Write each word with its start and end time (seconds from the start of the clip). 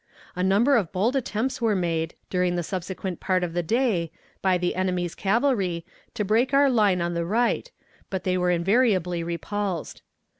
A 0.35 0.41
number 0.41 0.77
of 0.77 0.91
bold 0.91 1.15
attempts 1.15 1.61
were 1.61 1.75
made, 1.75 2.15
during 2.31 2.55
the 2.55 2.63
subsequent 2.63 3.19
part 3.19 3.43
of 3.43 3.53
the 3.53 3.61
day, 3.61 4.11
by 4.41 4.57
the 4.57 4.73
enemy's 4.73 5.13
cavalry, 5.13 5.85
to 6.15 6.25
break 6.25 6.55
our 6.55 6.71
line 6.71 7.03
on 7.03 7.13
the 7.13 7.23
right, 7.23 7.69
but 8.09 8.23
they 8.23 8.35
were 8.35 8.49
invariably 8.49 9.21
repulsed. 9.23 10.01